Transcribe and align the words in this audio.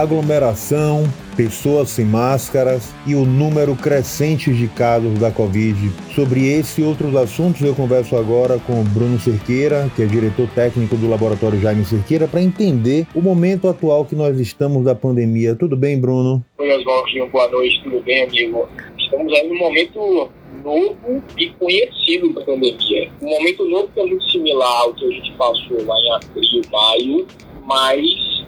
aglomeração, 0.00 1.04
pessoas 1.36 1.90
sem 1.90 2.04
máscaras 2.04 2.94
e 3.06 3.14
o 3.14 3.24
número 3.24 3.76
crescente 3.76 4.52
de 4.52 4.66
casos 4.68 5.18
da 5.18 5.30
Covid. 5.30 5.90
Sobre 6.14 6.48
esse 6.48 6.80
e 6.80 6.84
outros 6.84 7.14
assuntos, 7.14 7.60
eu 7.60 7.74
converso 7.74 8.16
agora 8.16 8.58
com 8.58 8.82
Bruno 8.84 9.18
Cerqueira, 9.18 9.90
que 9.94 10.02
é 10.02 10.06
diretor 10.06 10.48
técnico 10.54 10.96
do 10.96 11.08
Laboratório 11.08 11.60
Jaime 11.60 11.84
Cerqueira, 11.84 12.26
para 12.26 12.40
entender 12.40 13.06
o 13.14 13.20
momento 13.20 13.68
atual 13.68 14.04
que 14.04 14.14
nós 14.14 14.38
estamos 14.40 14.84
da 14.84 14.94
pandemia. 14.94 15.54
Tudo 15.54 15.76
bem, 15.76 16.00
Bruno? 16.00 16.44
Oi, 16.58 16.76
Oswaldinho, 16.76 17.28
boa 17.28 17.48
noite, 17.48 17.80
tudo 17.82 18.00
bem, 18.02 18.22
amigo? 18.22 18.68
Estamos 18.98 19.32
aí 19.32 19.48
num 19.48 19.58
momento 19.58 20.30
novo 20.64 21.22
e 21.36 21.48
conhecido 21.50 22.32
da 22.32 22.40
pandemia. 22.42 23.10
Um 23.22 23.28
momento 23.28 23.68
novo 23.68 23.88
que 23.94 24.00
é 24.00 24.06
muito 24.06 24.30
similar 24.30 24.80
ao 24.82 24.94
que 24.94 25.04
a 25.04 25.10
gente 25.10 25.32
passou 25.32 25.84
lá 25.84 25.94
em 25.98 26.12
abril, 26.12 26.62
maio, 26.70 27.26
mas 27.66 28.00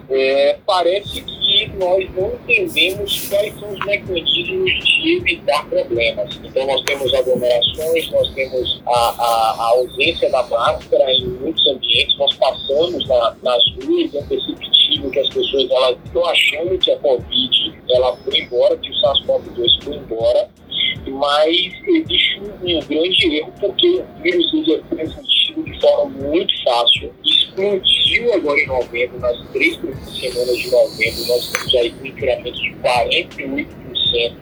é, 0.08 0.58
parece 0.66 1.22
que 1.22 1.41
nós 1.82 2.08
não 2.14 2.32
entendemos 2.34 3.28
quais 3.28 3.58
são 3.58 3.68
os 3.72 3.78
mecanismos 3.84 4.70
de 4.84 5.16
evitar 5.16 5.68
problemas. 5.68 6.40
Então, 6.44 6.66
nós 6.66 6.80
temos 6.82 7.12
aglomerações, 7.12 8.10
nós 8.10 8.30
temos 8.34 8.82
a, 8.86 8.90
a, 8.90 9.56
a 9.58 9.64
ausência 9.70 10.30
da 10.30 10.42
máscara 10.44 11.12
em 11.12 11.26
muitos 11.26 11.66
ambientes, 11.66 12.16
nós 12.16 12.34
passamos 12.36 13.06
na, 13.08 13.36
nas 13.42 13.62
ruas, 13.84 14.14
é 14.14 14.22
perceptível 14.22 15.10
que 15.10 15.18
as 15.18 15.28
pessoas 15.28 15.70
elas 15.70 15.96
estão 16.04 16.24
achando 16.26 16.78
que 16.78 16.90
a 16.92 16.98
Covid 16.98 17.82
ela 17.90 18.16
foi 18.18 18.38
embora, 18.38 18.76
que 18.76 18.90
o 18.90 18.94
SARS-CoV-2 18.94 19.84
foi 19.84 19.96
embora, 19.96 20.48
mas 21.08 21.56
existe 21.88 22.40
um, 22.40 22.80
grande 22.80 23.36
erro 23.36 23.52
porque 23.60 23.88
o 23.88 24.22
vírus 24.22 24.68
é 24.68 24.94
transmitido 24.94 25.64
de 25.64 25.80
forma 25.80 26.10
muito 26.10 26.62
fácil. 26.62 27.12
Explodiu 27.62 28.34
agora 28.34 28.60
em 28.60 28.66
novembro, 28.66 29.20
nas 29.20 29.38
três 29.52 29.76
primeiras 29.76 30.18
semanas 30.18 30.58
de 30.58 30.70
novembro, 30.70 31.26
nós 31.28 31.52
temos 31.52 31.74
aí 31.76 31.94
um 32.02 32.06
incremento 32.06 32.60
de 32.60 32.74
48% 32.82 34.36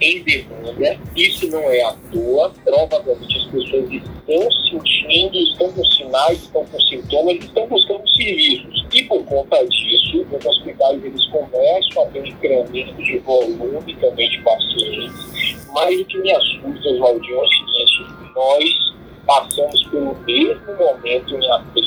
em 0.00 0.22
demanda. 0.22 0.98
Isso 1.14 1.48
não 1.48 1.70
é 1.70 1.82
à 1.82 1.94
toa. 2.10 2.50
Provavelmente 2.64 3.38
as 3.38 3.44
pessoas 3.44 3.92
estão 3.92 4.50
sentindo, 4.70 5.36
estão 5.36 5.72
com 5.72 5.84
sinais, 5.84 6.42
estão 6.42 6.64
com 6.64 6.80
sintomas, 6.80 7.36
estão 7.44 7.66
buscando 7.66 8.08
serviços. 8.08 8.86
E 8.90 9.02
por 9.04 9.22
conta 9.26 9.66
disso, 9.66 10.26
os 10.32 10.46
hospitais 10.46 11.04
eles 11.04 11.26
começam 11.26 12.02
a 12.02 12.06
ter 12.06 12.22
um 12.22 12.26
incremento 12.26 12.94
de 13.02 13.18
volume 13.18 13.94
também 14.00 14.30
de 14.30 14.38
pacientes. 14.40 15.66
Mas 15.74 16.00
o 16.00 16.04
que 16.06 16.18
me 16.18 16.32
assusta, 16.32 16.98
Valdir, 16.98 17.34
é 17.34 17.36
o 17.36 17.48
seguinte: 17.48 18.32
nós 18.34 18.92
passamos 19.26 19.82
pelo 19.84 20.14
mesmo 20.26 20.76
momento 20.76 21.36
em 21.36 21.50
abril 21.50 21.81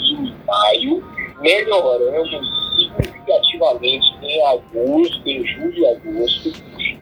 maio, 0.45 1.03
melhorando 1.41 2.39
significativamente 2.75 4.05
em 4.21 4.43
agosto, 4.47 5.21
em 5.25 5.45
julho 5.45 5.77
e 5.77 5.85
agosto, 5.87 6.51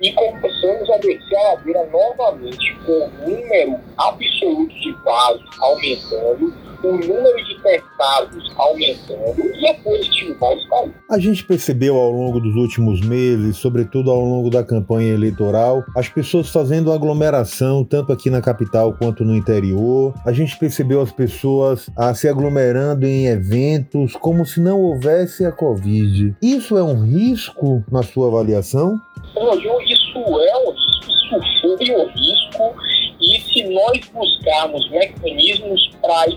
e 0.02 0.12
começamos 0.14 0.90
a 0.90 0.98
descer 0.98 1.38
a 1.38 1.54
ladeira 1.54 1.86
novamente 1.92 2.76
com 2.86 2.92
o 2.92 3.10
número 3.30 3.80
absoluto 3.98 4.74
de 4.80 4.94
casos 5.04 5.46
aumentando, 5.60 6.54
o 6.88 6.98
número 6.98 7.46
de 7.46 7.62
testados 7.62 8.54
aumentando 8.58 9.36
e 9.38 9.68
a 9.68 9.74
positividade 9.76 10.68
caindo. 10.70 10.94
A 11.10 11.20
gente 11.20 11.44
percebeu 11.44 11.98
ao 11.98 12.12
longo 12.12 12.40
dos 12.40 12.56
últimos 12.56 13.02
meses, 13.02 13.58
sobretudo 13.58 14.12
ao 14.12 14.20
longo 14.20 14.50
da 14.50 14.64
campanha 14.64 15.14
eleitoral, 15.14 15.84
as 15.96 16.10
pessoas 16.10 16.50
fazendo 16.50 16.92
aglomeração, 16.92 17.84
tanto 17.84 18.12
aqui 18.12 18.30
na 18.30 18.42
capital 18.42 18.94
quanto 18.94 19.24
no 19.24 19.36
interior. 19.36 20.14
A 20.26 20.32
gente 20.32 20.58
percebeu 20.58 21.02
as 21.02 21.12
pessoas 21.12 21.90
ah, 21.98 22.14
se 22.14 22.28
aglomerando 22.28 23.06
em 23.06 23.28
eventos 23.28 24.14
como 24.14 24.46
se 24.46 24.60
não 24.60 24.80
houvesse 24.82 25.46
a 25.46 25.52
Covid. 25.52 26.36
Isso 26.42 26.78
é 26.78 26.84
um 26.84 27.04
risco 27.04 27.84
na 27.92 28.04
sua 28.04 28.28
avaliação? 28.28 29.00
isso 29.34 30.18
é 30.18 30.58
um 30.58 30.72
risco, 30.72 31.44
isso 31.44 31.62
foi 31.62 31.96
um 31.96 32.08
risco, 32.08 32.76
e 33.22 33.40
se 33.42 33.64
nós 33.74 34.00
buscarmos 34.14 34.90
mecanismos 34.92 35.90
para 36.02 36.28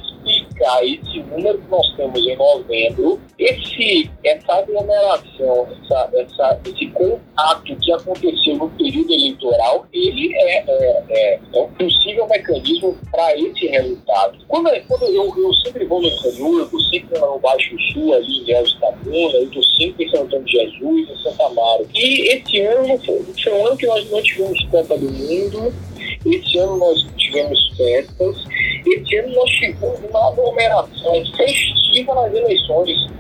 explicar 0.67 0.85
esse 0.85 1.23
número 1.31 1.59
que 1.59 1.71
nós 1.71 1.97
temos 1.97 2.27
em 2.27 2.37
novembro, 2.37 3.21
esse, 3.39 4.11
essa 4.25 4.55
aglomeração, 4.55 5.69
essa, 5.83 6.11
essa, 6.15 6.61
esse 6.67 6.87
contato 6.89 7.77
que 7.77 7.93
aconteceu 7.93 8.57
no 8.57 8.69
período 8.71 9.13
eleitoral, 9.13 9.87
ele 9.93 10.35
é, 10.35 10.65
é, 10.67 11.05
é, 11.09 11.41
é 11.55 11.61
um 11.61 11.71
possível 11.73 12.27
mecanismo 12.29 12.97
para 13.11 13.39
esse 13.39 13.67
resultado. 13.67 14.39
Quando, 14.49 14.71
quando 14.87 15.05
eu, 15.05 15.33
eu 15.37 15.55
sempre 15.65 15.85
vou 15.85 16.03
no 16.03 16.09
estou 16.09 16.81
sempre 16.81 17.19
no 17.19 17.39
Baixo 17.39 17.77
Sul, 17.93 18.15
ali 18.15 18.27
em 18.27 18.43
Ilhéus 18.43 18.77
Tabuna, 18.81 19.35
eu 19.35 19.45
estou 19.45 19.63
sempre 19.63 20.05
em 20.05 20.11
São 20.11 20.23
Antônio 20.23 20.45
de 20.45 20.53
Jesus, 20.53 21.11
em 21.11 21.23
Santa 21.23 21.47
Amaro. 21.47 21.87
E 21.95 22.29
esse 22.29 22.61
ano 22.61 22.99
foi, 23.05 23.25
foi 23.43 23.53
um 23.53 23.67
ano 23.67 23.77
que 23.77 23.87
nós 23.87 24.11
não 24.11 24.23
tivemos 24.23 24.65
Copa 24.67 24.99
do 24.99 25.11
Mundo, 25.11 25.73
esse 26.25 26.59
ano 26.59 26.77
nós 26.79 27.07
tivemos 27.17 27.59
festas, 27.77 28.46
esse 28.95 29.17
ano 29.17 29.35
nós 29.35 29.51
tivemos 29.51 30.01
uma 30.11 30.29
aglomeração 30.29 31.25
festiva 31.37 32.15
nas 32.15 32.35
eleições. 32.35 33.11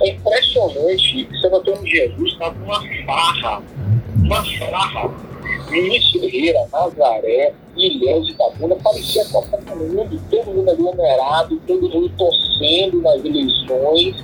É 0.00 0.10
impressionante. 0.10 1.28
Santo 1.40 1.56
Antônio 1.56 1.86
Jesus 1.86 2.32
estava 2.32 2.54
com 2.54 2.64
uma 2.64 2.82
farra, 3.06 3.62
uma 4.16 4.44
farra. 4.58 5.30
Vinícius 5.70 6.24
Ferreira, 6.24 6.66
Nazaré, 6.72 7.52
Ilhéus 7.76 8.26
de 8.26 8.32
Itabuna, 8.32 8.76
parecia 8.76 9.24
Copa 9.26 9.56
do 9.58 9.76
Mundo, 9.76 10.20
todo 10.30 10.52
mundo 10.52 10.70
aglomerado, 10.70 11.60
todo 11.66 11.88
mundo 11.88 12.10
torcendo 12.16 13.00
nas 13.02 13.24
eleições. 13.24 14.16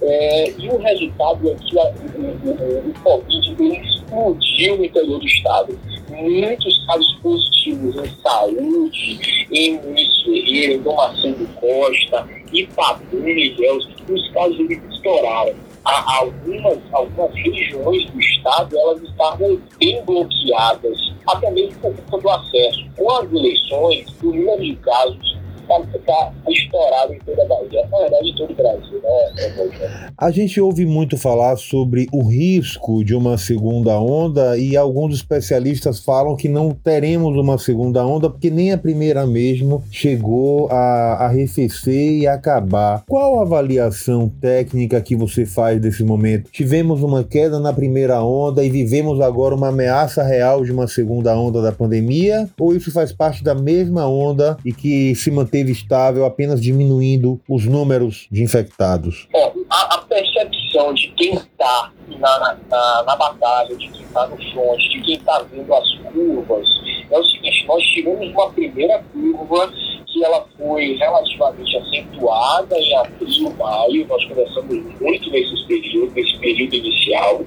É, 0.00 0.50
e 0.50 0.68
o 0.68 0.78
resultado 0.78 1.50
é 1.50 1.54
que 1.54 1.76
o, 1.76 1.80
o, 1.80 2.90
o 2.90 2.94
Covid 3.02 3.80
explodiu 3.84 4.76
no 4.78 4.84
interior 4.84 5.18
do 5.18 5.26
estado. 5.26 5.78
Muitos 6.18 6.84
casos 6.84 7.12
positivos 7.22 7.94
em 7.94 8.22
saúde, 8.22 9.46
em 9.52 9.80
em 10.26 10.82
Dom 10.82 10.96
Marcelo 10.96 11.46
Costa, 11.60 12.28
Itabuna 12.52 13.30
e 13.30 13.50
Ilhéus, 13.50 13.88
os 14.10 14.28
casos 14.30 14.58
eles 14.58 14.82
estouraram. 14.90 15.54
Há 15.84 16.18
algumas, 16.18 16.78
algumas 16.90 17.32
regiões 17.34 18.10
do 18.10 18.20
estado 18.20 18.76
elas 18.76 19.02
estavam 19.02 19.60
bem 19.78 20.02
bloqueadas, 20.04 20.98
até 21.24 21.50
mesmo 21.52 21.78
por 21.80 21.94
conta 21.94 22.18
do 22.18 22.30
acesso. 22.30 22.84
Com 22.96 23.12
as 23.12 23.32
eleições, 23.32 24.06
o 24.20 24.26
número 24.26 24.64
de 24.64 24.74
casos 24.74 25.37
para 25.68 25.86
ficar 25.86 26.34
estourado 26.48 27.12
em 27.12 27.18
toda 27.18 27.42
a 27.42 28.24
em 28.24 28.34
todo 28.34 28.50
o 28.50 28.54
Brasil, 28.54 29.00
né? 29.02 30.10
A 30.16 30.30
gente 30.30 30.60
ouve 30.60 30.86
muito 30.86 31.16
falar 31.16 31.56
sobre 31.56 32.08
o 32.10 32.26
risco 32.26 33.04
de 33.04 33.14
uma 33.14 33.36
segunda 33.36 34.00
onda 34.00 34.56
e 34.56 34.76
alguns 34.76 35.14
especialistas 35.14 36.00
falam 36.00 36.34
que 36.34 36.48
não 36.48 36.70
teremos 36.72 37.36
uma 37.36 37.58
segunda 37.58 38.04
onda 38.04 38.30
porque 38.30 38.50
nem 38.50 38.72
a 38.72 38.78
primeira 38.78 39.26
mesmo 39.26 39.84
chegou 39.90 40.68
a 40.70 41.26
arrefecer 41.26 42.18
e 42.18 42.26
acabar. 42.26 43.04
Qual 43.06 43.38
a 43.38 43.42
avaliação 43.42 44.28
técnica 44.40 45.00
que 45.00 45.14
você 45.14 45.44
faz 45.44 45.80
desse 45.80 46.02
momento? 46.02 46.50
Tivemos 46.50 47.02
uma 47.02 47.22
queda 47.22 47.60
na 47.60 47.72
primeira 47.72 48.22
onda 48.22 48.64
e 48.64 48.70
vivemos 48.70 49.20
agora 49.20 49.54
uma 49.54 49.68
ameaça 49.68 50.22
real 50.22 50.64
de 50.64 50.72
uma 50.72 50.88
segunda 50.88 51.36
onda 51.36 51.60
da 51.60 51.72
pandemia? 51.72 52.48
Ou 52.58 52.74
isso 52.74 52.90
faz 52.90 53.12
parte 53.12 53.44
da 53.44 53.54
mesma 53.54 54.08
onda 54.08 54.56
e 54.64 54.72
que 54.72 55.14
se 55.14 55.30
mantém 55.30 55.57
manteve 55.58 55.72
estável, 55.72 56.24
apenas 56.24 56.60
diminuindo 56.60 57.40
os 57.48 57.66
números 57.66 58.26
de 58.30 58.42
infectados? 58.42 59.26
É, 59.34 59.52
a, 59.70 59.94
a, 59.94 59.98
percepção 59.98 60.94
de 60.94 61.08
quem 61.16 61.34
está 61.34 61.92
na, 62.18 62.56
na, 62.70 63.02
na, 63.04 63.16
batalha, 63.16 63.76
de 63.76 63.88
quem 63.88 64.02
está 64.02 64.26
no 64.26 64.36
front, 64.52 64.78
de 64.78 65.00
quem 65.02 65.14
está 65.16 65.42
vendo 65.50 65.72
as 65.74 65.94
curvas, 65.96 66.66
é 67.10 67.18
o 67.18 67.24
seguinte: 67.24 67.66
nós 67.66 67.82
tivemos 67.84 68.28
uma 68.30 68.50
primeira 68.50 69.02
curva 69.12 69.72
que 70.18 70.24
ela 70.24 70.44
foi 70.58 70.96
relativamente 70.96 71.76
acentuada 71.76 72.76
em 72.76 72.96
abril, 72.96 73.54
maio, 73.56 74.06
nós 74.08 74.24
começamos 74.24 75.00
muito 75.00 75.30
nesse 75.30 75.66
período, 75.66 76.12
nesse 76.12 76.36
período 76.38 76.74
inicial, 76.74 77.40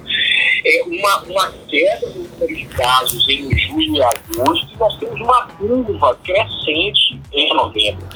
é 0.64 0.82
uma, 0.84 1.22
uma 1.24 1.52
queda 1.68 2.08
no 2.08 2.22
número 2.22 2.56
de 2.56 2.64
casos 2.66 3.28
em 3.28 3.58
julho 3.58 3.96
e 3.96 4.02
agosto, 4.02 4.68
e 4.72 4.76
nós 4.78 4.96
temos 4.96 5.20
uma 5.20 5.46
curva 5.48 6.14
crescente 6.24 7.20
em 7.32 7.54
novembro. 7.54 8.06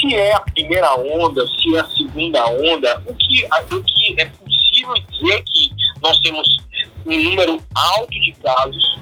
Se 0.00 0.14
é 0.14 0.34
a 0.34 0.40
primeira 0.40 0.94
onda, 0.94 1.44
se 1.46 1.74
é 1.74 1.80
a 1.80 1.86
segunda 1.86 2.46
onda, 2.46 3.02
o 3.06 3.14
que, 3.14 3.44
o 3.44 3.82
que 3.82 4.20
é 4.20 4.24
possível 4.26 4.94
dizer 5.10 5.42
que 5.42 5.70
nós 6.00 6.18
temos 6.20 6.46
um 7.06 7.22
número 7.22 7.60
alto 7.74 8.10
de 8.10 8.32
casos 8.42 8.98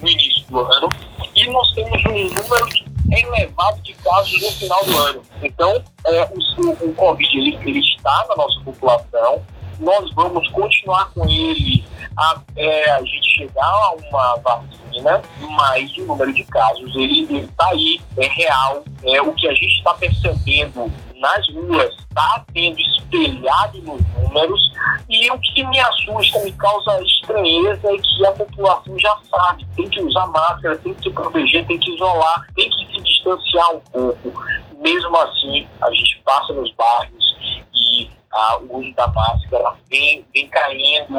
no 0.00 0.08
início 0.08 0.44
do 0.48 0.60
ano 0.60 0.88
e 1.34 1.46
nós 1.50 1.72
temos 1.72 2.04
um 2.04 2.12
número 2.12 2.85
elevado 3.10 3.80
de 3.82 3.94
casos 3.94 4.40
no 4.40 4.50
final 4.52 4.84
do 4.84 4.96
ano. 4.98 5.22
Então, 5.42 5.82
é, 6.06 6.24
o, 6.24 6.70
o 6.70 6.94
Covid 6.94 7.38
ele, 7.38 7.58
ele 7.62 7.80
está 7.80 8.26
na 8.28 8.36
nossa 8.36 8.60
população, 8.60 9.42
nós 9.78 10.10
vamos 10.14 10.48
continuar 10.50 11.10
com 11.12 11.28
ele 11.28 11.84
até 12.16 12.90
a 12.92 13.00
gente 13.00 13.36
chegar 13.36 13.66
a 13.66 13.94
uma 13.94 14.36
vacina, 14.36 15.22
mas 15.50 15.94
o 15.98 16.06
número 16.06 16.32
de 16.32 16.44
casos 16.44 16.94
ele 16.96 17.40
está 17.40 17.68
aí, 17.68 18.00
é 18.16 18.26
real. 18.26 18.84
É, 19.04 19.20
o 19.20 19.32
que 19.34 19.46
a 19.46 19.52
gente 19.52 19.76
está 19.76 19.92
percebendo 19.94 20.90
nas 21.16 21.48
ruas 21.52 21.94
está 21.94 22.44
sendo 22.52 22.80
espelhado 22.80 23.78
nos 23.82 24.00
números, 24.14 24.72
E 25.08 25.30
o 25.30 25.38
que 25.38 25.64
me 25.64 25.78
assusta, 25.78 26.40
me 26.40 26.52
causa 26.52 27.00
estranheza 27.02 27.88
é 27.88 27.96
que 27.98 28.26
a 28.26 28.32
população 28.32 28.98
já 28.98 29.16
sabe, 29.30 29.66
tem 29.76 29.88
que 29.88 30.00
usar 30.00 30.26
máscara, 30.26 30.76
tem 30.78 30.94
que 30.94 31.02
se 31.02 31.10
proteger, 31.10 31.66
tem 31.66 31.78
que 31.78 31.94
isolar, 31.94 32.46
tem 32.54 32.68
que 32.70 32.85
se 32.96 33.02
distanciar 33.02 33.74
um 33.74 33.80
pouco. 33.80 34.32
Mesmo 34.78 35.16
assim, 35.16 35.66
a 35.80 35.90
gente 35.90 36.22
passa 36.24 36.52
nos 36.52 36.72
bairros 36.74 37.36
e 37.74 38.10
ah, 38.32 38.58
o 38.58 38.78
uso 38.78 38.92
da 38.94 39.06
máscara 39.08 39.74
vem, 39.88 40.24
vem 40.34 40.48
caindo, 40.48 41.16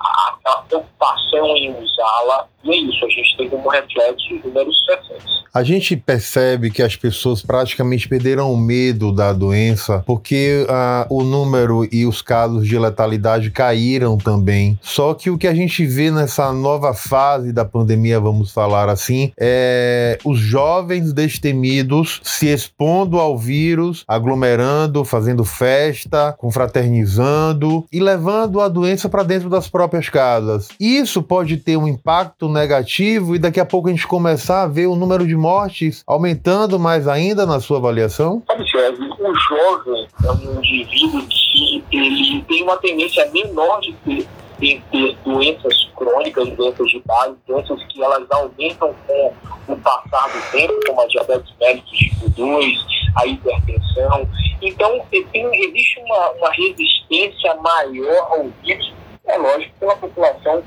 a, 0.00 0.36
a 0.46 0.56
preocupação 0.62 1.56
em 1.56 1.76
usá-la, 1.82 2.48
e 2.64 2.70
é 2.70 2.76
isso, 2.76 3.04
a 3.04 3.08
gente 3.08 3.36
tem 3.36 3.48
como 3.48 3.68
reflexo 3.68 4.34
os 4.34 4.44
números 4.44 4.82
recentes. 4.88 5.44
A 5.52 5.62
gente 5.62 5.96
percebe 5.96 6.70
que 6.70 6.82
as 6.82 6.96
pessoas 6.96 7.42
praticamente 7.42 8.08
perderam 8.08 8.52
o 8.52 8.56
medo 8.56 9.12
da 9.12 9.32
doença 9.32 10.02
porque 10.04 10.66
uh, 10.68 11.14
o 11.14 11.22
número 11.22 11.86
e 11.92 12.06
os 12.06 12.22
casos 12.22 12.66
de 12.66 12.78
letalidade 12.78 13.50
caíram 13.50 14.16
também. 14.16 14.78
Só 14.82 15.14
que 15.14 15.30
o 15.30 15.38
que 15.38 15.46
a 15.46 15.54
gente 15.54 15.86
vê 15.86 16.10
nessa 16.10 16.52
nova 16.52 16.92
fase 16.92 17.52
da 17.52 17.64
pandemia, 17.64 18.18
vamos 18.18 18.50
falar 18.50 18.88
assim, 18.88 19.30
é 19.38 20.18
os 20.24 20.38
jovens 20.38 21.12
destemidos 21.12 22.20
se 22.24 22.48
expondo 22.48 23.20
ao 23.20 23.38
vírus, 23.38 24.04
aglomerando, 24.08 25.04
fazendo 25.04 25.44
festa, 25.44 26.34
confraternizando 26.38 27.84
e 27.92 28.00
levando 28.00 28.60
a 28.60 28.68
doença 28.68 29.08
para 29.08 29.22
dentro 29.22 29.48
das 29.48 29.68
próprias 29.68 30.08
casas. 30.08 30.68
Isso 30.80 31.22
pode 31.22 31.58
ter 31.58 31.76
um 31.76 31.86
impacto 31.86 32.48
negativo 32.54 33.34
e 33.34 33.38
daqui 33.38 33.60
a 33.60 33.66
pouco 33.66 33.88
a 33.88 33.90
gente 33.90 34.06
começar 34.06 34.62
a 34.62 34.66
ver 34.66 34.86
o 34.86 34.96
número 34.96 35.26
de 35.26 35.36
mortes 35.36 36.02
aumentando 36.06 36.78
mais 36.78 37.06
ainda 37.06 37.44
na 37.44 37.60
sua 37.60 37.76
avaliação? 37.76 38.42
Sabe, 38.46 38.62
o 38.62 39.34
jovem 39.34 40.08
é 40.24 40.30
um 40.30 40.58
indivíduo 40.58 41.26
que 41.26 41.84
ele 41.92 42.42
tem 42.42 42.62
uma 42.62 42.76
tendência 42.76 43.28
menor 43.30 43.80
de 43.80 43.92
ter, 44.04 44.82
ter 44.90 45.16
doenças 45.24 45.90
crônicas, 45.96 46.48
doenças 46.50 46.88
de 46.90 47.02
base, 47.06 47.34
doenças 47.46 47.82
que 47.84 48.02
elas 48.02 48.26
aumentam 48.30 48.94
com 49.06 49.32
o 49.68 49.76
passar 49.78 50.28
do 50.28 50.52
tempo, 50.52 50.74
como 50.86 51.00
a 51.00 51.06
diabetes 51.06 51.52
mellitus 51.60 51.98
tipo 51.98 52.28
2, 52.30 52.86
a 53.16 53.26
hipertensão. 53.26 54.28
Então, 54.60 55.00
tem, 55.10 55.26
existe 55.32 56.00
uma, 56.00 56.30
uma 56.32 56.50
resistência 56.50 57.54
maior 57.56 58.32
ao 58.32 58.48
vírus 58.62 58.92
é 59.26 59.36
lógico, 59.36 59.74
pela 59.78 59.96
população 59.96 60.62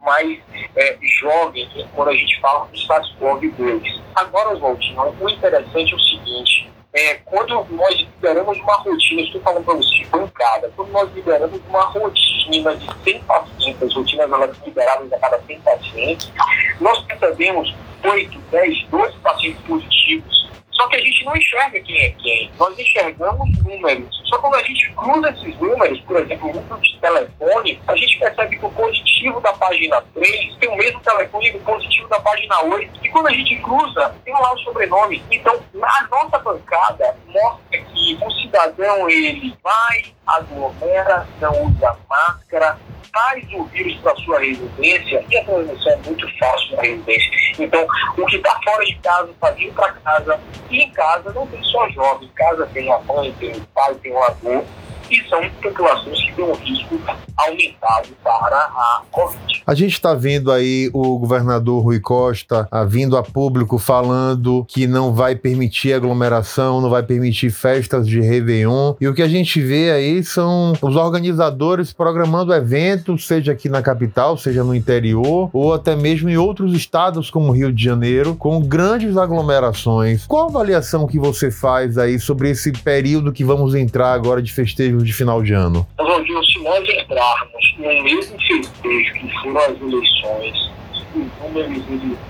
mais 0.00 0.38
é, 0.76 0.96
jovem, 1.20 1.68
quando 1.94 2.08
a 2.08 2.14
gente 2.14 2.40
fala 2.40 2.66
do 2.66 2.78
SARS-CoV-2. 2.78 4.00
Agora, 4.14 4.50
Oswaldinho, 4.50 5.14
o 5.20 5.28
interessante 5.28 5.92
é 5.92 5.96
o 5.96 6.00
seguinte, 6.00 6.70
é, 6.94 7.14
quando 7.26 7.66
nós 7.70 7.94
liberamos 7.96 8.58
uma 8.58 8.76
rotina, 8.76 9.22
estou 9.22 9.40
falando 9.42 9.64
para 9.64 9.74
você, 9.74 10.04
bancada, 10.10 10.72
quando 10.74 10.90
nós 10.90 11.12
liberamos 11.14 11.60
uma 11.68 11.82
rotina 11.82 12.76
de 12.76 12.86
100 13.04 13.22
pacientes, 13.24 13.94
rotinas 13.94 14.32
elas 14.32 14.56
liberadas 14.64 15.12
a 15.12 15.18
cada 15.18 15.40
100 15.42 15.60
pacientes, 15.60 16.32
nós 16.80 16.98
percebemos 17.02 17.74
8, 18.02 18.38
10, 18.50 18.86
12 18.88 19.16
pacientes 19.18 19.60
positivos 19.66 20.47
só 20.78 20.86
que 20.86 20.94
a 20.94 21.00
gente 21.00 21.24
não 21.24 21.36
enxerga 21.36 21.80
quem 21.80 21.98
é 21.98 22.10
quem. 22.10 22.50
Nós 22.56 22.78
enxergamos 22.78 23.58
números. 23.64 24.22
Só 24.26 24.38
quando 24.38 24.54
a 24.54 24.62
gente 24.62 24.92
cruza 24.92 25.30
esses 25.30 25.58
números, 25.58 26.00
por 26.02 26.16
exemplo, 26.20 26.50
o 26.50 26.54
número 26.54 26.80
de 26.80 27.00
telefone, 27.00 27.82
a 27.88 27.96
gente 27.96 28.18
percebe 28.18 28.58
que 28.58 28.64
o 28.64 28.70
positivo 28.70 29.40
da 29.40 29.52
página 29.54 30.00
3 30.14 30.54
tem 30.56 30.68
o 30.68 30.76
mesmo 30.76 31.00
telefone 31.00 31.50
do 31.50 31.58
positivo 31.60 32.08
da 32.08 32.20
página 32.20 32.62
8. 32.62 33.00
E 33.02 33.08
quando 33.08 33.26
a 33.26 33.32
gente 33.32 33.56
cruza, 33.56 34.14
tem 34.24 34.32
lá 34.34 34.54
o 34.54 34.58
sobrenome. 34.58 35.20
Então, 35.32 35.60
na 35.74 36.08
nossa 36.10 36.38
bancada, 36.38 37.16
mostra 37.26 37.78
que 37.78 38.18
o 38.24 38.30
cidadão, 38.30 39.10
ele 39.10 39.56
vai, 39.60 40.04
aglomera, 40.26 41.26
não 41.40 41.66
usa 41.66 41.98
máscara, 42.08 42.78
traz 43.18 43.44
o 43.52 43.64
vírus 43.64 43.96
para 43.96 44.14
sua 44.16 44.38
residência 44.38 45.24
e 45.28 45.36
a 45.36 45.44
transmissão 45.44 45.92
é 45.92 45.96
muito 45.96 46.38
fácil 46.38 46.76
na 46.76 46.82
residência. 46.82 47.30
Então, 47.58 47.86
o 48.16 48.26
que 48.26 48.36
está 48.36 48.60
fora 48.62 48.84
de 48.84 48.94
casa 48.96 49.30
está 49.30 49.50
vindo 49.50 49.74
para 49.74 49.92
casa 49.92 50.40
e 50.70 50.82
em 50.82 50.90
casa 50.90 51.32
não 51.32 51.46
tem 51.48 51.62
só 51.64 51.88
jovem, 51.90 52.28
em 52.28 52.32
casa 52.32 52.68
tem 52.72 52.92
a 52.92 52.98
mãe, 53.00 53.34
tem 53.40 53.52
o 53.52 53.66
pai, 53.74 53.94
tem 53.96 54.12
o 54.12 54.22
avô 54.22 54.64
e 55.10 55.28
são 55.28 55.40
populações 55.62 56.20
que 56.22 56.32
têm 56.32 56.44
um 56.44 56.54
risco 56.54 57.00
aumentado 57.36 58.08
para 58.22 58.56
a 58.56 59.02
Covid. 59.10 59.62
A 59.66 59.74
gente 59.74 59.92
está 59.92 60.14
vendo 60.14 60.50
aí 60.50 60.90
o 60.92 61.18
governador 61.18 61.82
Rui 61.82 62.00
Costa 62.00 62.66
ah, 62.70 62.84
vindo 62.84 63.16
a 63.16 63.22
público 63.22 63.78
falando 63.78 64.64
que 64.68 64.86
não 64.86 65.12
vai 65.12 65.36
permitir 65.36 65.92
aglomeração, 65.92 66.80
não 66.80 66.90
vai 66.90 67.02
permitir 67.02 67.50
festas 67.50 68.06
de 68.06 68.20
Réveillon. 68.20 68.94
E 69.00 69.06
o 69.06 69.14
que 69.14 69.22
a 69.22 69.28
gente 69.28 69.60
vê 69.60 69.90
aí 69.90 70.22
são 70.24 70.72
os 70.80 70.96
organizadores 70.96 71.92
programando 71.92 72.52
eventos, 72.52 73.26
seja 73.26 73.52
aqui 73.52 73.68
na 73.68 73.82
capital, 73.82 74.36
seja 74.36 74.64
no 74.64 74.74
interior, 74.74 75.50
ou 75.52 75.74
até 75.74 75.94
mesmo 75.94 76.28
em 76.28 76.36
outros 76.36 76.74
estados 76.74 77.30
como 77.30 77.52
Rio 77.52 77.72
de 77.72 77.82
Janeiro, 77.82 78.34
com 78.34 78.60
grandes 78.60 79.16
aglomerações. 79.16 80.26
Qual 80.26 80.46
a 80.46 80.50
avaliação 80.50 81.06
que 81.06 81.18
você 81.18 81.50
faz 81.50 81.98
aí 81.98 82.18
sobre 82.18 82.50
esse 82.50 82.72
período 82.72 83.32
que 83.32 83.44
vamos 83.44 83.74
entrar 83.74 84.12
agora 84.12 84.42
de 84.42 84.52
festejo 84.52 84.97
de 85.02 85.12
final 85.12 85.42
de 85.42 85.52
ano? 85.52 85.86
Rogério, 85.98 86.44
se 86.44 86.58
nós 86.60 86.88
entrarmos 86.88 87.74
no 87.78 88.02
mesmo 88.02 88.38
festejo 88.40 89.12
que 89.14 89.32
foram 89.42 89.60
as 89.60 89.80
eleições, 89.80 90.70
os 91.14 91.42
números 91.42 91.82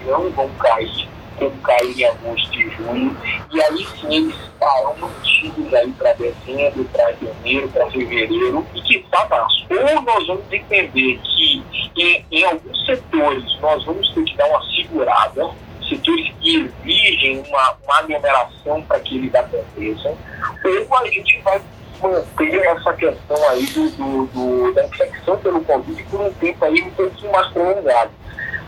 não 0.06 0.30
vão 0.30 0.48
cair 0.58 1.08
como 1.38 1.56
cair 1.58 1.98
em 1.98 2.04
agosto 2.04 2.60
e 2.60 2.70
junho, 2.70 3.16
e 3.52 3.62
aí 3.62 3.86
sim 4.00 4.14
eles 4.16 4.34
estarão 4.34 4.96
mantidos 4.98 5.74
aí 5.74 5.90
para 5.92 6.12
dezembro, 6.14 6.84
para 6.92 7.12
janeiro, 7.12 7.68
para 7.68 7.90
fevereiro, 7.90 8.66
e 8.74 8.82
que 8.82 8.96
está 8.96 9.26
março. 9.28 9.66
Ou 9.70 10.02
nós 10.02 10.26
vamos 10.26 10.52
entender 10.52 11.20
que 11.22 11.62
em, 11.96 12.24
em 12.30 12.44
alguns 12.44 12.84
setores 12.84 13.60
nós 13.60 13.84
vamos 13.84 14.10
ter 14.12 14.24
que 14.24 14.36
dar 14.36 14.46
uma 14.48 14.62
segurada, 14.74 15.50
setores 15.88 16.32
que 16.40 16.70
exigem 16.84 17.42
uma, 17.48 17.76
uma 17.84 17.98
aglomeração 17.98 18.82
para 18.82 19.00
que 19.00 19.16
eles 19.16 19.34
aconteçam, 19.34 20.16
ou 20.64 20.96
a 20.96 21.06
gente 21.06 21.40
vai 21.42 21.60
manter 22.02 22.54
essa 22.64 22.92
questão 22.94 23.48
aí 23.50 23.66
do, 23.66 23.90
do, 23.90 24.26
do, 24.26 24.74
da 24.74 24.84
infecção 24.84 25.36
pelo 25.38 25.60
Covid 25.64 26.02
por 26.04 26.20
um 26.20 26.32
tempo 26.34 26.64
aí 26.64 26.82
um 26.82 26.90
pouquinho 26.90 27.32
mais 27.32 27.48
prolongado. 27.48 28.10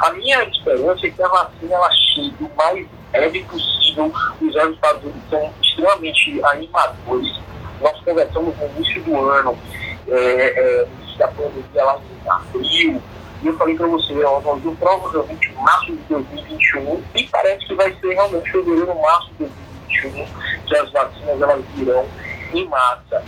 A 0.00 0.12
minha 0.12 0.42
esperança 0.44 1.06
é 1.06 1.10
que 1.10 1.22
a 1.22 1.28
vacina 1.28 1.74
ela 1.74 1.90
chegue 1.90 2.34
o 2.40 2.50
mais 2.56 2.86
breve 3.12 3.44
possível. 3.44 4.12
Os 4.40 4.54
resultados 4.54 5.12
são 5.28 5.52
extremamente 5.62 6.44
animadores. 6.44 7.40
Nós 7.80 8.00
conversamos 8.00 8.56
no 8.56 8.66
início 8.76 9.02
do 9.02 9.16
ano, 9.16 9.58
é, 10.08 10.14
é, 10.16 10.86
da 11.18 11.28
pandemia 11.28 11.84
lá 11.84 11.99
em 11.99 12.30
abril, 12.30 13.02
e 13.42 13.46
eu 13.46 13.56
falei 13.56 13.75
para 13.75 13.87
você, 13.87 14.12
nós 14.12 14.44
vamos 14.44 14.78
provavelmente 14.78 15.52
março 15.54 15.92
de 15.92 16.02
2021, 16.08 17.02
e 17.14 17.25
parece 17.25 17.66
que 17.66 17.75
vai 17.75 17.94
ser 18.00 18.12
realmente 18.12 18.50
fevereiro, 18.50 19.00
março 19.00 19.30
de 19.38 19.49
2021, 19.88 20.26
que 20.66 20.76
as 20.76 20.92
vacinas 20.92 21.40
elas 21.40 21.64
virão 21.75 22.06
em 22.54 22.69
massa. 22.69 23.23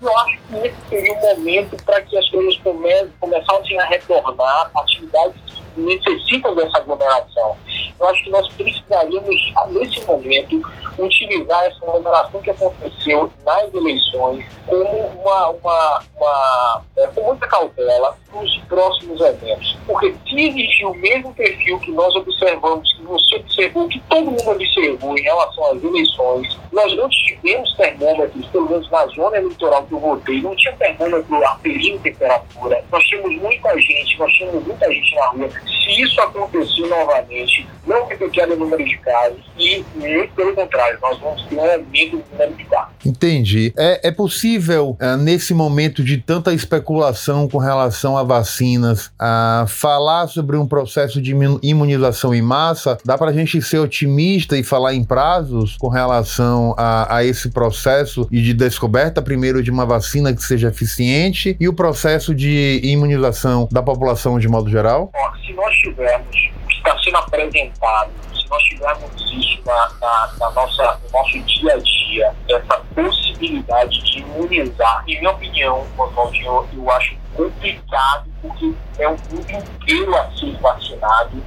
Eu 0.00 0.18
acho 0.18 0.38
que 0.48 0.56
esse 0.56 0.76
seria 0.88 1.12
o 1.14 1.20
momento 1.20 1.82
para 1.84 2.02
que 2.02 2.16
as 2.16 2.28
coisas 2.28 2.56
comecem, 2.58 3.12
começassem 3.18 3.80
a 3.80 3.86
retornar, 3.86 4.70
atividades 4.76 5.34
que 5.46 5.80
necessitam 5.80 6.54
dessa 6.54 6.78
aglomeração. 6.78 7.56
Eu 7.98 8.08
acho 8.08 8.24
que 8.24 8.30
nós 8.30 8.48
precisaríamos, 8.48 9.54
nesse 9.70 10.04
momento, 10.04 10.60
utilizar 10.98 11.64
essa 11.64 11.84
aglomeração 11.86 12.42
que 12.42 12.50
aconteceu 12.50 13.32
nas 13.44 13.72
eleições 13.72 14.44
como 14.66 14.84
uma, 14.84 15.48
uma, 15.48 16.02
uma 16.16 16.82
é, 16.98 17.06
com 17.08 17.22
muita 17.22 17.46
cautela 17.46 18.16
nos 18.34 18.56
próximos 18.68 19.20
eventos. 19.20 19.76
Porque 19.86 20.14
se 20.28 20.48
existir 20.48 20.84
o 20.84 20.94
mesmo 20.94 21.34
perfil 21.34 21.78
que 21.80 21.92
nós 21.92 22.14
observamos, 22.14 22.92
que 22.94 23.02
você 23.02 23.36
observou, 23.36 23.88
que 23.88 24.00
todo 24.08 24.30
mundo 24.30 24.50
observou 24.50 25.16
em 25.16 25.22
relação 25.22 25.72
às 25.72 25.82
eleições, 25.82 26.58
nós 26.72 26.96
não 26.96 27.08
tivemos 27.08 27.72
termômetros, 27.74 28.46
pelo 28.46 28.68
menos 28.68 28.90
na 28.90 29.06
zona 29.06 29.36
eleitoral 29.36 29.84
que 29.86 29.94
eu 29.94 30.00
votei, 30.00 30.40
não 30.40 30.56
tinha 30.56 30.72
termômetro 30.74 31.44
aferindo 31.46 31.98
temperatura. 32.00 32.84
Nós 32.90 33.04
tínhamos 33.04 33.36
muita 33.40 33.78
gente, 33.78 34.18
nós 34.18 34.32
tínhamos 34.32 34.66
muita 34.66 34.92
gente 34.92 35.14
na 35.14 35.26
rua. 35.28 35.48
Se 35.50 36.02
isso 36.02 36.20
acontecer 36.20 36.86
novamente, 36.86 37.66
não 37.86 38.06
ter 38.06 38.50
o 38.50 38.56
número 38.56 38.84
de 38.84 38.96
casos 38.98 39.40
e, 39.58 39.84
muito 39.94 40.34
pelo 40.34 40.54
contrário, 40.54 40.98
nós 41.00 41.18
vamos 41.20 41.42
ter 41.44 41.56
um 41.56 41.60
aumento 41.60 42.16
do 42.16 42.24
número 42.32 42.54
de 42.54 42.64
casos. 42.64 42.94
Entendi. 43.04 43.72
É, 43.76 44.08
é 44.08 44.10
possível, 44.10 44.96
é, 45.00 45.16
nesse 45.16 45.54
momento 45.54 46.02
de 46.02 46.18
tanta 46.18 46.52
especulação 46.52 47.48
com 47.48 47.58
relação 47.58 48.16
a 48.16 48.23
vacinas, 48.24 49.12
a 49.18 49.64
falar 49.68 50.26
sobre 50.26 50.56
um 50.56 50.66
processo 50.66 51.20
de 51.20 51.34
imunização 51.62 52.34
em 52.34 52.42
massa? 52.42 52.98
Dá 53.04 53.16
para 53.16 53.30
a 53.30 53.32
gente 53.32 53.60
ser 53.62 53.78
otimista 53.78 54.56
e 54.56 54.62
falar 54.62 54.94
em 54.94 55.04
prazos 55.04 55.76
com 55.76 55.88
relação 55.88 56.74
a, 56.76 57.16
a 57.16 57.24
esse 57.24 57.50
processo 57.50 58.26
e 58.30 58.40
de 58.40 58.54
descoberta, 58.54 59.22
primeiro, 59.22 59.62
de 59.62 59.70
uma 59.70 59.86
vacina 59.86 60.34
que 60.34 60.42
seja 60.42 60.68
eficiente 60.68 61.56
e 61.60 61.68
o 61.68 61.72
processo 61.72 62.34
de 62.34 62.80
imunização 62.82 63.68
da 63.70 63.82
população 63.82 64.38
de 64.38 64.48
modo 64.48 64.70
geral? 64.70 65.10
se 65.44 65.52
nós 65.52 65.74
tivermos 65.76 66.36
está 66.68 66.98
sendo 66.98 67.16
apresentado 67.16 68.10
nós 68.54 68.62
tivermos 68.62 69.10
isso 69.32 69.60
na, 69.66 69.88
na, 70.00 70.32
na, 70.38 70.50
nossa, 70.52 71.00
no 71.02 71.10
nosso 71.10 71.38
dia 71.40 71.74
a 71.74 71.78
dia, 71.78 72.34
essa 72.48 72.80
possibilidade 72.94 74.00
de 74.02 74.20
imunizar, 74.20 75.04
em 75.08 75.18
minha 75.18 75.30
opinião, 75.30 75.84
Oswaldinho, 75.98 76.68
eu 76.72 76.90
acho 76.92 77.16
complicado, 77.34 78.30
porque 78.40 78.72
é 78.98 79.08
um 79.08 79.16
mundo 79.30 79.50
inteiro 79.50 80.14
a 80.14 80.30
ser 80.36 80.56
vacinado. 80.58 81.42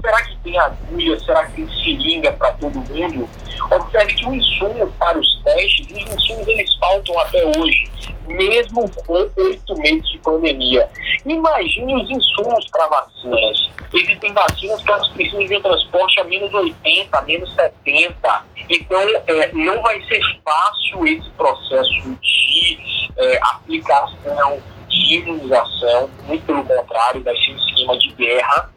Será 0.00 0.24
que 0.24 0.36
tem 0.38 0.58
agulha? 0.58 1.20
Será 1.20 1.46
que 1.46 1.52
tem 1.52 1.68
seringa 1.68 2.32
para 2.32 2.52
todo 2.54 2.80
mundo? 2.80 3.28
Observe 3.70 4.14
que 4.14 4.26
o 4.26 4.34
insumo 4.34 4.90
para 4.98 5.18
os 5.18 5.42
testes, 5.44 5.86
os 5.86 6.14
insumos 6.14 6.48
eles 6.48 6.74
faltam 6.76 7.16
até 7.20 7.44
hoje, 7.46 7.88
mesmo 8.26 8.90
com 8.90 9.12
oito 9.12 9.78
meses 9.78 10.08
de 10.10 10.18
pandemia. 10.18 10.88
Imagine 11.26 12.02
os 12.02 12.10
insumos 12.10 12.66
para 12.70 12.86
vacinas. 12.88 13.70
Existem 13.92 14.32
vacinas 14.32 14.82
que 14.82 14.90
elas 14.90 15.08
precisam 15.08 15.46
de 15.46 15.56
um 15.56 15.62
transporte 15.62 16.20
a 16.20 16.24
menos 16.24 16.52
80, 16.52 17.18
a 17.18 17.22
menos 17.22 17.54
70. 17.54 18.44
Então, 18.68 19.00
é, 19.26 19.52
não 19.52 19.82
vai 19.82 20.00
ser 20.04 20.20
fácil 20.44 21.06
esse 21.06 21.28
processo 21.30 22.16
de 22.20 22.78
é, 23.16 23.38
aplicação 23.42 24.62
de 24.88 25.14
imunização, 25.14 26.10
muito 26.26 26.44
pelo 26.44 26.64
contrário, 26.64 27.22
vai 27.22 27.36
ser 27.36 27.52
um 27.52 27.56
esquema 27.56 27.98
de 27.98 28.08
guerra, 28.12 28.70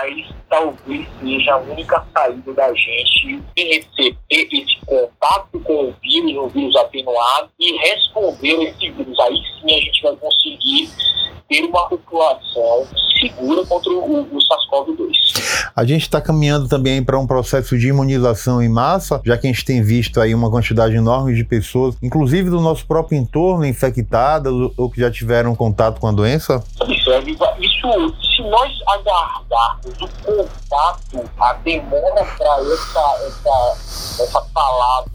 mas 0.00 0.26
talvez 0.48 1.06
seja 1.20 1.54
a 1.54 1.58
única 1.58 2.04
saída 2.14 2.52
da 2.54 2.72
gente 2.72 3.42
receber 3.56 4.16
esse 4.30 4.78
contato 4.86 5.58
com 5.60 5.88
o 5.88 5.94
vírus, 6.00 6.44
um 6.44 6.48
vírus 6.48 6.76
atenuado, 6.76 7.48
e 7.58 7.76
responder 7.78 8.68
esse 8.68 8.90
vírus. 8.90 9.18
Aí 9.20 9.36
sim 9.60 9.74
a 9.74 9.80
gente 9.80 10.02
vai 10.02 10.16
conseguir 10.16 10.90
ter 11.48 11.64
uma 11.64 11.88
população 11.88 12.86
segura 13.18 13.64
contra 13.66 13.90
o, 13.90 14.20
o 14.22 14.38
SARS-CoV-2. 14.38 15.72
A 15.74 15.84
gente 15.84 16.02
está 16.02 16.20
caminhando 16.20 16.68
também 16.68 17.02
para 17.02 17.18
um 17.18 17.26
processo 17.26 17.76
de 17.76 17.88
imunização 17.88 18.62
em 18.62 18.68
massa, 18.68 19.20
já 19.24 19.36
que 19.36 19.46
a 19.46 19.50
gente 19.50 19.64
tem 19.64 19.82
visto 19.82 20.20
aí 20.20 20.34
uma 20.34 20.50
quantidade 20.50 20.94
enorme 20.94 21.34
de 21.34 21.44
pessoas, 21.44 21.96
inclusive 22.02 22.50
do 22.50 22.60
nosso 22.60 22.86
próprio 22.86 23.18
entorno, 23.18 23.64
infectadas 23.64 24.52
ou 24.76 24.90
que 24.90 25.00
já 25.00 25.10
tiveram 25.10 25.54
contato 25.56 26.00
com 26.00 26.06
a 26.06 26.12
doença? 26.12 26.62
Isso, 27.58 28.14
se 28.36 28.42
nós 28.42 28.72
aguardarmos 28.86 29.94
o 30.00 30.08
contato, 30.24 31.30
a 31.40 31.52
demora 31.54 32.24
para 32.36 32.60
essa, 32.60 33.26
essa, 33.26 34.22
essa 34.22 34.40
palavra, 34.52 35.10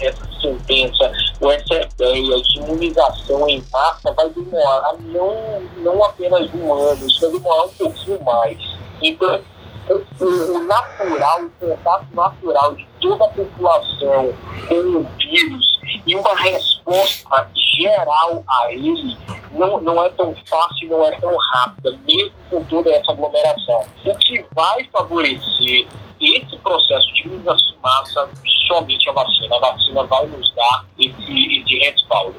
essa 0.00 0.28
sentença, 0.40 1.12
ou 1.40 1.52
essa 1.52 1.74
ideia 1.74 2.42
de 2.42 2.58
imunização 2.58 3.48
em 3.48 3.64
massa, 3.72 4.12
vai 4.12 4.28
demorar 4.30 4.94
não, 5.00 5.60
não 5.78 6.04
apenas 6.04 6.52
um 6.54 6.72
ano, 6.72 7.06
isso 7.06 7.20
vai 7.20 7.30
demorar 7.30 7.64
um 7.64 7.74
pouquinho 7.74 8.24
mais. 8.24 8.58
Então, 9.00 9.40
o, 9.88 10.58
natural, 10.64 11.44
o 11.44 11.50
contato 11.50 12.06
natural 12.12 12.74
de 12.74 12.86
toda 13.00 13.24
a 13.24 13.28
população 13.28 14.34
com 14.68 14.74
o 14.74 15.06
vírus 15.18 15.80
e 16.06 16.14
uma 16.14 16.34
resposta 16.34 17.48
geral 17.80 18.44
a 18.48 18.72
ele 18.72 19.16
não, 19.52 19.80
não 19.80 20.04
é 20.04 20.08
tão 20.10 20.34
fácil, 20.46 20.88
não 20.88 21.04
é 21.04 21.10
tão 21.18 21.34
rápida, 21.36 21.98
mesmo 22.06 22.32
com 22.50 22.64
toda 22.64 22.90
essa 22.90 23.12
aglomeração. 23.12 23.84
O 24.04 24.14
que 24.16 24.44
vai 24.54 24.84
favorecer 24.92 25.86
esse 26.20 26.56
processo 26.58 27.12
de 27.14 27.28
massa 27.82 28.28
somente 28.66 29.08
a 29.08 29.12
vacina. 29.12 29.56
A 29.56 29.58
vacina 29.58 30.04
vai 30.04 30.26
nos 30.26 30.54
dar 30.54 30.84
esse, 30.98 31.62
esse 31.62 31.78
respaldo. 31.78 32.34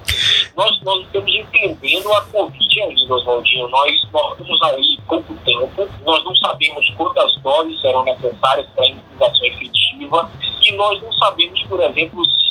Nós, 0.56 0.82
nós 0.82 1.02
estamos 1.06 1.34
entendendo 1.34 2.14
a 2.14 2.22
Covid 2.26 2.82
ainda, 2.82 3.14
Oswaldinho. 3.14 3.68
Nós, 3.70 3.92
nós 4.12 4.32
estamos 4.32 4.62
aí 4.64 4.98
pouco 5.08 5.34
tempo, 5.44 5.90
nós 6.06 6.24
não 6.24 6.36
sabemos 6.36 6.90
quantas 6.96 7.36
doses 7.42 7.80
serão 7.82 8.04
necessárias 8.04 8.68
para 8.76 8.86
a 8.86 8.88
imunização 8.88 9.46
efetiva 9.46 10.32
e 10.62 10.72
nós 10.74 11.02
não 11.02 11.12
sabemos, 11.14 11.62
por 11.64 11.82
exemplo, 11.82 12.26
se 12.26 12.51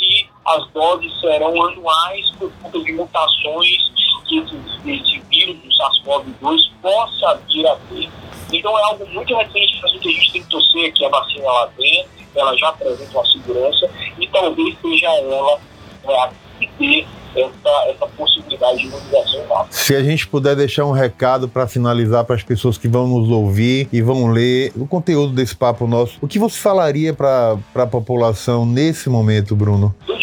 as 0.57 0.66
doses 0.71 1.21
serão 1.21 1.62
anuais 1.62 2.30
por 2.38 2.50
conta 2.62 2.80
de 2.80 2.92
mutações 2.92 3.90
que 4.30 4.38
esse, 4.38 5.21
vírus 5.28 5.57
do 5.57 5.69
SARS-CoV-2 5.73 6.71
possa 6.80 7.40
vir 7.49 7.66
a 7.66 7.76
ter. 7.88 8.09
Então 8.52 8.78
é 8.78 8.83
algo 8.85 9.07
muito 9.09 9.35
recente 9.37 9.78
para 9.80 9.88
a 9.88 9.92
gente, 9.92 10.09
a 10.09 10.12
gente 10.12 10.33
tem 10.33 10.42
que 10.42 10.49
torcer 10.49 10.92
que 10.92 11.04
a 11.04 11.09
vacina 11.09 11.45
lá 11.45 11.69
venha, 11.76 12.04
ela 12.35 12.57
já 12.57 12.69
apresenta 12.69 13.11
uma 13.12 13.26
segurança 13.26 13.90
e 14.19 14.26
talvez 14.28 14.76
seja 14.80 15.07
ela 15.07 15.59
é, 16.04 16.21
a 16.21 16.30
que 16.59 16.71
dê 16.78 17.07
essa, 17.35 17.88
essa 17.88 18.07
possibilidade 18.09 18.78
de 18.78 18.87
imunização 18.87 19.47
rápida. 19.49 19.73
Se 19.73 19.95
a 19.95 20.02
gente 20.02 20.26
puder 20.26 20.57
deixar 20.57 20.85
um 20.85 20.92
recado 20.92 21.49
para 21.49 21.66
finalizar 21.66 22.25
para 22.25 22.37
as 22.37 22.42
pessoas 22.42 22.76
que 22.76 22.88
vão 22.88 23.07
nos 23.07 23.30
ouvir 23.30 23.88
e 23.92 24.02
vão 24.02 24.28
ler 24.28 24.73
o 24.76 24.87
conteúdo 24.87 25.33
desse 25.33 25.57
papo 25.57 25.87
nosso, 25.87 26.19
o 26.21 26.28
que 26.28 26.38
você 26.38 26.59
falaria 26.59 27.14
para 27.14 27.57
a 27.75 27.87
população 27.87 28.66
nesse 28.66 29.09
momento, 29.09 29.54
Bruno? 29.54 29.95
Eu 30.09 30.19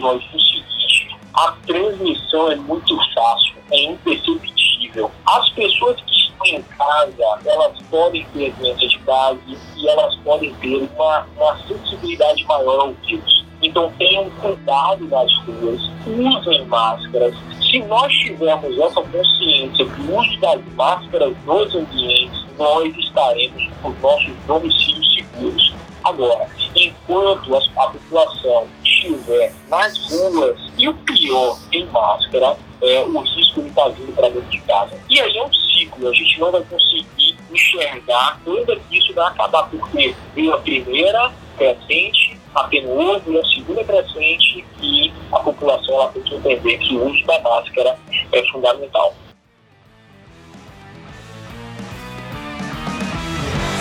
nós, 0.00 0.22
o 0.34 0.40
seguinte: 0.40 1.16
a 1.34 1.52
transmissão 1.66 2.50
é 2.50 2.56
muito 2.56 2.96
fácil, 3.14 3.54
é 3.70 3.84
imperceptível. 3.84 5.10
As 5.26 5.48
pessoas 5.50 6.00
que 6.02 6.12
estão 6.12 6.46
em 6.46 6.62
casa, 6.62 7.38
elas 7.44 7.76
podem 7.90 8.26
ter 8.32 8.52
doença 8.54 8.86
de 8.86 8.98
base 8.98 9.58
e 9.76 9.88
elas 9.88 10.16
podem 10.16 10.52
ter 10.54 10.76
uma, 10.76 11.26
uma 11.36 11.56
sensibilidade 11.66 12.44
maior 12.44 12.80
ao 12.80 12.92
vírus. 13.06 13.44
Então 13.62 13.92
tenham 13.98 14.28
cuidado 14.30 15.06
nas 15.08 15.32
ruas, 15.44 15.80
usem 16.06 16.64
máscaras. 16.66 17.34
Se 17.70 17.78
nós 17.84 18.12
tivermos 18.12 18.78
essa 18.78 19.02
consciência 19.02 19.84
do 19.84 20.16
uso 20.16 20.40
das 20.40 20.60
máscaras 20.74 21.36
nos 21.44 21.74
ambientes, 21.74 22.44
nós 22.58 22.96
estaremos 22.96 23.68
com 23.82 23.90
nossos 24.00 24.34
domicílios 24.46 25.14
seguros. 25.14 25.74
Agora, 26.04 26.48
enquanto 26.74 27.54
a 27.54 27.88
população 27.88 28.66
estiver 29.08 29.52
nas 29.68 29.96
ruas 30.10 30.58
e 30.76 30.88
o 30.88 30.94
pior, 30.94 31.58
em 31.72 31.86
máscara, 31.86 32.56
é, 32.82 33.00
o 33.00 33.20
risco 33.20 33.60
está 33.60 33.88
vindo 33.88 34.14
para 34.14 34.28
dentro 34.28 34.48
de 34.50 34.60
casa. 34.60 34.98
E 35.08 35.20
aí 35.20 35.36
é 35.36 35.44
um 35.44 35.52
ciclo, 35.52 36.08
a 36.08 36.12
gente 36.12 36.40
não 36.40 36.52
vai 36.52 36.62
conseguir 36.62 37.36
enxergar 37.50 38.40
quando 38.44 38.80
isso 38.90 39.14
vai 39.14 39.26
acabar, 39.28 39.64
porque 39.64 40.14
veio 40.34 40.54
a 40.54 40.58
primeira 40.58 41.32
crescente, 41.56 42.38
atenuou, 42.54 43.20
veio 43.20 43.40
a 43.40 43.44
segunda 43.44 43.84
crescente 43.84 44.64
e 44.80 45.12
a 45.32 45.38
população 45.40 45.94
ela 45.94 46.08
tem 46.08 46.22
que 46.22 46.34
entender 46.34 46.78
que 46.78 46.96
o 46.96 47.10
uso 47.10 47.26
da 47.26 47.40
máscara 47.40 47.96
é 48.32 48.42
fundamental. 48.50 49.14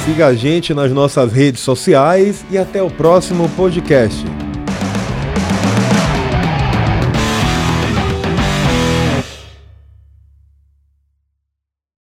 Siga 0.05 0.27
a 0.27 0.33
gente 0.33 0.73
nas 0.73 0.91
nossas 0.91 1.31
redes 1.31 1.61
sociais 1.61 2.43
e 2.49 2.57
até 2.57 2.81
o 2.81 2.89
próximo 2.89 3.47
podcast. 3.49 4.38